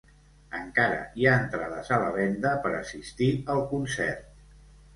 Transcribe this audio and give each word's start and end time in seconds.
Encara 0.59 1.03
hi 1.19 1.27
ha 1.27 1.33
entrades 1.41 1.93
a 1.97 2.01
la 2.05 2.09
venda 2.17 2.55
per 2.65 2.73
assistir 2.81 3.31
al 3.57 3.65
concert. 3.77 4.45